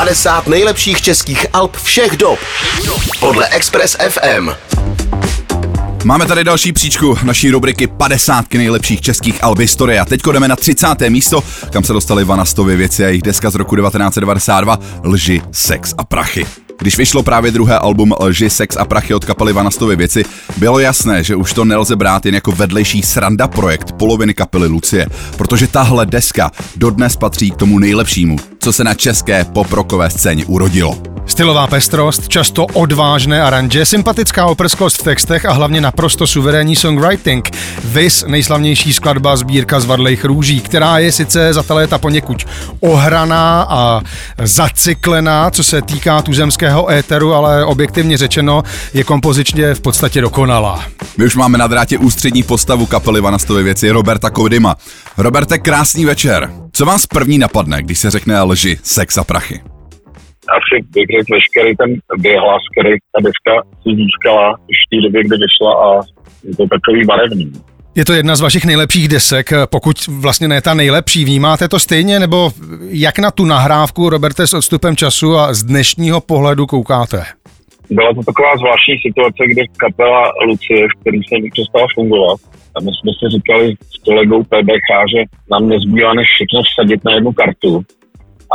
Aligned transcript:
50 0.00 0.46
nejlepších 0.46 1.02
českých 1.02 1.46
alb 1.52 1.76
všech 1.76 2.16
dob 2.16 2.38
podle 3.20 3.48
Express 3.48 3.96
FM. 4.08 4.48
Máme 6.04 6.26
tady 6.26 6.44
další 6.44 6.72
příčku 6.72 7.18
naší 7.22 7.50
rubriky 7.50 7.86
50 7.86 8.54
nejlepších 8.54 9.00
českých 9.00 9.44
alb 9.44 9.58
historie 9.58 10.00
a 10.00 10.04
teď 10.04 10.20
jdeme 10.32 10.48
na 10.48 10.56
30. 10.56 10.86
místo, 11.08 11.42
kam 11.72 11.84
se 11.84 11.92
dostali 11.92 12.24
Vanastovy 12.24 12.76
věci 12.76 13.04
a 13.04 13.08
jejich 13.08 13.22
deska 13.22 13.50
z 13.50 13.54
roku 13.54 13.76
1992 13.76 14.78
Lži, 15.04 15.42
sex 15.52 15.94
a 15.98 16.04
prachy. 16.04 16.46
Když 16.80 16.98
vyšlo 16.98 17.22
právě 17.22 17.50
druhé 17.50 17.78
album 17.78 18.14
Lži, 18.20 18.50
sex 18.50 18.76
a 18.76 18.84
prachy 18.84 19.14
od 19.14 19.24
kapely 19.24 19.52
Vanastovy 19.52 19.96
věci, 19.96 20.24
bylo 20.56 20.78
jasné, 20.78 21.24
že 21.24 21.36
už 21.36 21.52
to 21.52 21.64
nelze 21.64 21.96
brát 21.96 22.26
jen 22.26 22.34
jako 22.34 22.52
vedlejší 22.52 23.02
sranda 23.02 23.48
projekt 23.48 23.92
poloviny 23.92 24.34
kapely 24.34 24.68
Lucie, 24.68 25.06
protože 25.36 25.66
tahle 25.66 26.06
deska 26.06 26.50
dodnes 26.76 27.16
patří 27.16 27.50
k 27.50 27.56
tomu 27.56 27.78
nejlepšímu, 27.78 28.36
co 28.58 28.72
se 28.72 28.84
na 28.84 28.94
české 28.94 29.44
poprokové 29.44 30.10
scéně 30.10 30.44
urodilo. 30.44 31.09
Stylová 31.40 31.66
pestrost, 31.66 32.28
často 32.28 32.66
odvážné 32.66 33.42
aranže, 33.42 33.86
sympatická 33.86 34.46
oprsklost 34.46 35.00
v 35.00 35.02
textech 35.02 35.44
a 35.44 35.52
hlavně 35.52 35.80
naprosto 35.80 36.26
suverénní 36.26 36.76
songwriting. 36.76 37.50
Vis 37.84 38.24
nejslavnější 38.28 38.92
skladba 38.92 39.36
sbírka 39.36 39.80
z 39.80 39.84
Vadlejch 39.84 40.24
růží, 40.24 40.60
která 40.60 40.98
je 40.98 41.12
sice 41.12 41.52
za 41.52 41.62
ta 41.62 41.74
léta 41.74 41.98
poněkud 41.98 42.44
ohraná 42.80 43.66
a 43.68 44.00
zacyklená, 44.42 45.50
co 45.50 45.64
se 45.64 45.82
týká 45.82 46.22
tuzemského 46.22 46.90
éteru, 46.90 47.34
ale 47.34 47.64
objektivně 47.64 48.16
řečeno 48.16 48.62
je 48.94 49.04
kompozičně 49.04 49.74
v 49.74 49.80
podstatě 49.80 50.20
dokonalá. 50.20 50.84
My 51.18 51.24
už 51.24 51.36
máme 51.36 51.58
na 51.58 51.66
drátě 51.66 51.98
ústřední 51.98 52.42
postavu 52.42 52.86
kapely 52.86 53.20
Vanastovy 53.20 53.62
věci 53.62 53.90
Roberta 53.90 54.30
Koudyma. 54.30 54.76
Roberte, 55.16 55.58
krásný 55.58 56.04
večer. 56.04 56.50
Co 56.72 56.84
vás 56.84 57.06
první 57.06 57.38
napadne, 57.38 57.82
když 57.82 57.98
se 57.98 58.10
řekne 58.10 58.42
lži, 58.42 58.78
sex 58.82 59.18
a 59.18 59.24
prachy? 59.24 59.60
Asi 60.58 60.74
bych 60.94 61.06
řekl 61.16 61.34
veškerý 61.34 61.76
ten 61.76 61.90
vyhlas, 62.18 62.62
který 62.72 62.90
ta 63.12 63.20
deska 63.26 63.54
si 63.82 63.90
získala 64.00 64.50
už 64.70 64.76
v 64.82 64.88
té 64.90 64.96
době, 65.06 65.20
kdy 65.24 65.36
vyšla 65.44 65.72
a 65.84 65.88
je 66.44 66.56
to 66.56 66.66
takový 66.76 67.04
barevný. 67.04 67.52
Je 67.94 68.04
to 68.04 68.12
jedna 68.12 68.36
z 68.36 68.40
vašich 68.40 68.64
nejlepších 68.64 69.08
desek, 69.08 69.50
pokud 69.70 69.96
vlastně 70.06 70.48
ne 70.48 70.62
ta 70.62 70.74
nejlepší. 70.74 71.24
Vnímáte 71.24 71.68
to 71.68 71.78
stejně, 71.78 72.20
nebo 72.20 72.50
jak 72.80 73.18
na 73.18 73.30
tu 73.30 73.44
nahrávku, 73.44 74.10
Roberte, 74.10 74.46
s 74.46 74.54
odstupem 74.54 74.96
času 74.96 75.36
a 75.36 75.54
z 75.54 75.62
dnešního 75.62 76.20
pohledu 76.20 76.66
koukáte? 76.66 77.24
Byla 77.90 78.14
to 78.14 78.22
taková 78.22 78.56
zvláštní 78.56 78.94
situace, 79.06 79.42
kde 79.46 79.62
kapela 79.76 80.32
Lucie, 80.46 80.86
v 80.88 81.00
který 81.00 81.18
jsem 81.18 81.50
přestal 81.52 81.86
fungovat, 81.94 82.40
a 82.76 82.80
my 82.80 82.90
jsme 82.90 83.10
si 83.18 83.36
říkali 83.36 83.74
s 83.94 84.04
kolegou 84.04 84.42
PBK, 84.42 84.90
že 85.14 85.20
nám 85.50 85.68
nezbývá 85.68 86.14
než 86.14 86.28
všechno 86.34 86.62
vsadit 86.62 87.04
na 87.04 87.14
jednu 87.14 87.32
kartu 87.32 87.82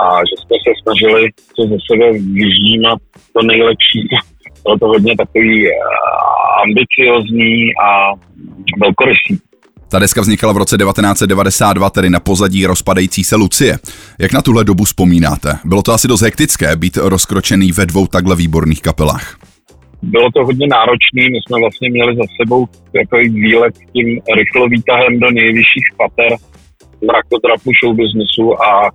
a 0.02 0.04
že 0.28 0.36
jsme 0.38 0.56
se 0.64 0.72
snažili 0.82 1.24
se 1.56 1.62
ze 1.72 1.78
sebe 1.90 2.06
vyždímat 2.12 3.00
to 3.34 3.42
nejlepší. 3.42 4.00
Bylo 4.64 4.78
to 4.78 4.88
hodně 4.88 5.16
takový 5.18 5.68
uh, 5.68 5.74
ambiciozní 6.66 7.76
a 7.88 7.90
velkorysý. 8.82 9.34
Ta 9.92 10.00
deska 10.00 10.22
vznikala 10.22 10.54
v 10.54 10.58
roce 10.58 10.78
1992, 10.78 11.90
tedy 11.90 12.10
na 12.10 12.20
pozadí 12.20 12.66
rozpadající 12.66 13.24
se 13.24 13.36
Lucie. 13.36 13.78
Jak 14.20 14.34
na 14.34 14.42
tuhle 14.42 14.64
dobu 14.64 14.84
vzpomínáte? 14.84 15.50
Bylo 15.66 15.82
to 15.82 15.94
asi 15.94 16.08
dost 16.08 16.22
hektické 16.22 16.76
být 16.76 16.98
rozkročený 16.98 17.72
ve 17.72 17.86
dvou 17.86 18.08
takhle 18.08 18.36
výborných 18.36 18.82
kapelách. 18.82 19.38
Bylo 20.02 20.32
to 20.32 20.46
hodně 20.46 20.68
náročné, 20.68 21.22
my 21.30 21.40
jsme 21.48 21.60
vlastně 21.60 21.90
měli 21.90 22.16
za 22.16 22.24
sebou 22.42 22.66
takový 22.94 23.30
výlet 23.30 23.74
tím 23.94 24.22
rychlovýtahem 24.38 25.20
do 25.20 25.32
nejvyšších 25.32 25.88
pater 25.98 26.32
mrakodrapu 27.06 27.72
show 27.84 27.96
businessu 27.96 28.64
a 28.64 28.92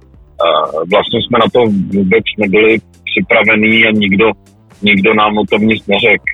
vlastně 0.93 1.19
jsme 1.23 1.39
na 1.39 1.49
to 1.53 1.61
vůbec 1.97 2.25
nebyli 2.39 2.79
připravení 3.11 3.85
a 3.85 3.91
nikdo, 3.91 4.27
nikdo 4.83 5.15
nám 5.15 5.39
o 5.39 5.45
tom 5.51 5.63
nic 5.67 5.87
neřekl. 5.87 6.25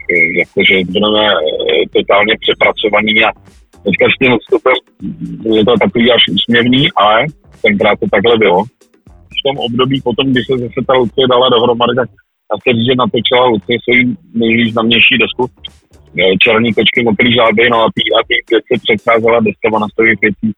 Jakože 0.43 0.75
budeme 0.93 1.23
eh, 1.29 1.89
totálně 1.97 2.35
přepracovaní 2.43 3.15
a 3.25 3.31
dneska 3.83 4.05
s 4.09 4.19
tím 4.19 4.33
odstupem 4.33 4.77
je 5.57 5.65
to 5.65 5.75
takový 5.85 6.13
až 6.13 6.23
úsměvný, 6.37 6.83
ale 6.97 7.27
tenkrát 7.63 8.01
to 8.01 8.07
takhle 8.11 8.39
bylo. 8.39 8.65
V 9.39 9.41
tom 9.47 9.57
období 9.59 10.01
potom, 10.01 10.27
když 10.31 10.47
se 10.47 10.59
zase 10.59 10.81
ta 10.87 10.95
Lucie 10.95 11.27
dala 11.29 11.49
dohromady, 11.49 11.95
tak 11.97 12.09
a 12.53 12.55
se 12.63 12.71
říct, 12.75 12.89
že 12.89 12.95
natočila 13.03 13.45
Lucie 13.47 13.79
svoji 13.85 14.03
nejvýznamnější 14.35 15.15
desku 15.23 15.45
eh, 15.51 16.37
Černý 16.43 16.71
kočky, 16.75 16.99
mokrý 17.05 17.35
žáby, 17.39 17.71
no 17.71 17.79
a 17.85 17.89
tý, 17.95 18.03
a 18.17 18.21
tý 18.29 18.35
se 18.69 18.75
předcházela 18.85 19.41
deska 19.41 19.79
na 19.79 19.89
stových 19.89 20.21
věcí, 20.25 20.49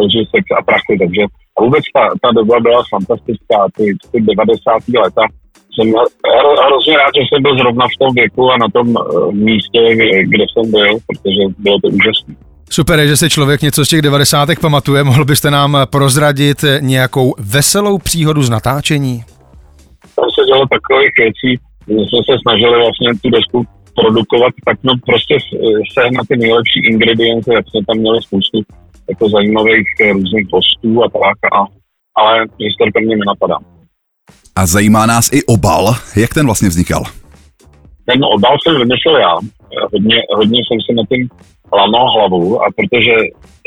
takže 0.00 0.18
sex 0.32 0.44
a 0.58 0.62
prachy, 0.68 0.94
takže 1.02 1.22
a 1.56 1.58
vůbec 1.64 1.84
ta, 1.94 2.04
ta 2.22 2.28
doba 2.38 2.60
byla 2.60 2.82
fantastická, 2.94 3.58
ty, 3.76 3.84
ty 4.10 4.18
90. 4.20 4.72
leta. 5.04 5.24
Jsem 5.74 5.86
hrozně 6.66 6.96
rád, 6.96 7.12
že 7.16 7.22
jsem 7.28 7.42
byl 7.42 7.58
zrovna 7.58 7.86
v 7.86 7.98
tom 7.98 8.14
věku 8.14 8.50
a 8.50 8.56
na 8.56 8.68
tom 8.68 8.86
uh, 8.88 9.32
místě, 9.32 9.80
kde 10.32 10.44
jsem 10.52 10.70
byl, 10.70 10.90
protože 11.08 11.42
bylo 11.58 11.78
to 11.78 11.88
úžasné. 11.88 12.34
Super 12.70 13.06
že 13.06 13.16
se 13.16 13.30
člověk 13.30 13.62
něco 13.62 13.84
z 13.84 13.88
těch 13.88 14.02
90. 14.02 14.48
pamatuje. 14.60 15.04
Mohl 15.04 15.24
byste 15.24 15.50
nám 15.50 15.78
prozradit 15.90 16.64
nějakou 16.80 17.34
veselou 17.38 17.98
příhodu 17.98 18.42
z 18.42 18.50
natáčení? 18.50 19.24
Tam 20.16 20.24
se 20.38 20.46
dělo 20.46 20.66
takových 20.66 21.12
věcí, 21.18 21.62
my 21.86 21.94
jsme 21.94 22.20
se 22.28 22.38
snažili 22.42 22.78
vlastně 22.78 23.08
tu 23.22 23.30
desku 23.30 23.64
produkovat, 23.94 24.52
tak 24.64 24.78
no 24.82 24.92
prostě 25.06 25.36
sehnat 25.92 26.26
ty 26.28 26.36
nejlepší 26.36 26.80
ingredience, 26.92 27.54
jak 27.54 27.64
jsme 27.68 27.80
tam 27.86 27.96
měli 27.96 28.22
spoustu 28.22 28.62
jako 29.10 29.28
zajímavých 29.28 29.88
eh, 30.00 30.12
různých 30.12 30.48
postů 30.50 31.04
a 31.04 31.08
tak, 31.08 31.38
a, 31.54 31.58
ale 32.20 32.46
historka 32.58 33.00
mě 33.00 33.16
nenapadá. 33.16 33.58
A 34.56 34.66
zajímá 34.66 35.06
nás 35.06 35.32
i 35.32 35.44
obal. 35.44 35.94
Jak 36.16 36.34
ten 36.34 36.46
vlastně 36.46 36.68
vznikal? 36.68 37.02
Ten 38.04 38.24
obal 38.24 38.56
jsem 38.58 38.78
vymyslel 38.78 39.16
já. 39.16 39.34
Hodně, 39.92 40.16
hodně 40.36 40.60
jsem 40.66 40.78
si 40.86 40.94
na 40.94 41.02
tím 41.10 41.28
lamal 41.72 42.06
hlavu 42.12 42.62
a 42.62 42.66
protože 42.76 43.14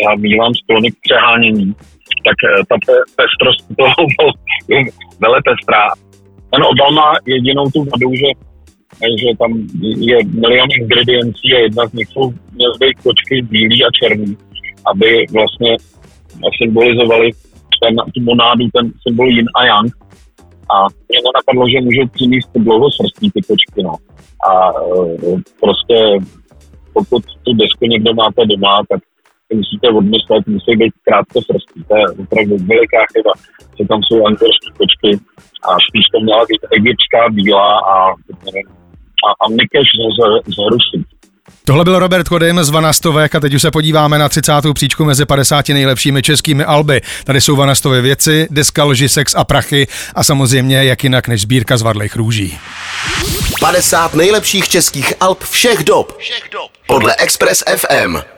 já 0.05 0.15
mývám 0.17 0.53
sklony 0.53 0.91
k 0.91 0.95
přehánění, 1.01 1.75
tak 2.27 2.37
eh, 2.45 2.63
ta 2.69 2.75
pestrost 3.15 3.61
toho 3.77 4.31
je 4.67 4.79
vele 5.19 5.39
pestrá. 5.49 5.87
Ten 6.51 6.63
obal 6.63 6.91
má 6.91 7.13
jedinou 7.25 7.65
tu 7.69 7.79
vadu, 7.79 8.09
že, 8.15 8.29
že 9.21 9.37
tam 9.39 9.51
je 10.09 10.17
milion 10.25 10.69
ingrediencí 10.81 11.53
a 11.55 11.59
jedna 11.59 11.87
z 11.87 11.93
nich 11.93 12.07
jsou 12.07 12.33
měl 12.51 12.71
kočky 13.03 13.41
bílý 13.41 13.85
a 13.85 13.89
černý 14.01 14.37
aby 14.85 15.25
vlastně 15.31 15.77
symbolizovali 16.61 17.31
ten, 17.81 17.95
tu 18.13 18.21
monádu, 18.21 18.67
ten 18.73 18.91
symbol 19.07 19.29
yin 19.29 19.49
a 19.55 19.65
yang. 19.65 19.91
A 20.75 20.75
mě 21.09 21.19
napadlo, 21.35 21.69
že 21.69 21.81
můžou 21.81 22.07
přinést 22.07 22.49
dlouhosrstí 22.55 23.31
ty 23.31 23.41
kočky. 23.41 23.83
No. 23.83 23.95
A 24.49 24.69
e, 24.69 25.41
prostě 25.59 25.97
pokud 26.93 27.23
tu 27.43 27.53
desku 27.53 27.85
někdo 27.85 28.13
máte 28.13 28.45
doma, 28.45 28.81
tak 28.89 29.01
musíte 29.53 29.89
odmyslet, 29.89 30.47
musí 30.47 30.71
být 30.75 30.93
krátké 31.03 31.39
srstí. 31.41 31.83
To 31.87 31.95
je 31.97 32.05
opravdu 32.23 32.55
veliká 32.57 33.01
chyba, 33.13 33.31
že 33.77 33.83
tam 33.87 33.99
jsou 34.03 34.25
angorské 34.25 34.69
kočky 34.77 35.11
a 35.67 35.69
spíš 35.87 36.05
to 36.13 36.19
měla 36.19 36.43
být 36.49 36.63
egyptská 36.77 37.29
bílá 37.29 37.79
a, 37.79 37.95
a, 39.27 39.29
a 39.43 39.45
mykeš 39.49 39.87
z, 39.97 40.01
z, 40.15 40.19
z 40.55 40.57
Rusy. 40.71 41.12
Tohle 41.65 41.83
byl 41.83 41.99
Robert 41.99 42.27
Kodym 42.27 42.63
z 42.63 42.69
Vanastovek 42.69 43.35
a 43.35 43.39
teď 43.39 43.53
už 43.53 43.61
se 43.61 43.71
podíváme 43.71 44.17
na 44.17 44.29
30. 44.29 44.51
příčku 44.73 45.05
mezi 45.05 45.25
50 45.25 45.69
nejlepšími 45.69 46.21
českými 46.21 46.63
alby. 46.63 47.01
Tady 47.23 47.41
jsou 47.41 47.55
Vanastové 47.55 48.01
věci, 48.01 48.47
deska 48.51 48.83
lži, 48.83 49.09
sex 49.09 49.35
a 49.35 49.43
prachy 49.43 49.87
a 50.15 50.23
samozřejmě 50.23 50.83
jak 50.83 51.03
jinak 51.03 51.27
než 51.27 51.41
sbírka 51.41 51.77
z 51.77 51.81
Vadlejch 51.81 52.15
růží. 52.15 52.59
50 53.59 54.13
nejlepších 54.13 54.69
českých 54.69 55.13
alb 55.19 55.43
všech 55.43 55.83
dob. 55.83 56.17
Všech 56.17 56.43
dob. 56.51 56.71
Podle 56.87 57.15
Express 57.15 57.63
FM. 57.75 58.32